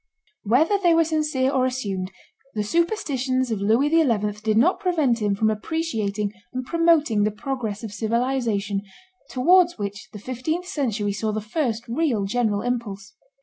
[0.41, 2.11] Whether they were sincere or assumed,
[2.55, 4.41] the superstitions of Louis XI.
[4.43, 8.81] did not prevent him from appreciating and promoting the progress of civilization,
[9.29, 13.13] towards which the fifteenth century saw the first real general impulse.